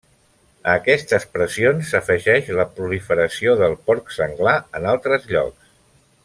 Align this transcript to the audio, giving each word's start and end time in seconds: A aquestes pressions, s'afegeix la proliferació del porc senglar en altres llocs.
A 0.69 0.73
aquestes 0.77 1.27
pressions, 1.35 1.91
s'afegeix 1.91 2.49
la 2.61 2.65
proliferació 2.79 3.55
del 3.63 3.77
porc 3.91 4.11
senglar 4.19 4.57
en 4.81 4.89
altres 4.95 5.31
llocs. 5.35 5.71